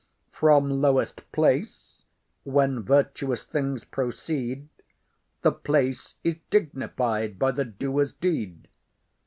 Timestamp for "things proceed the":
3.43-5.51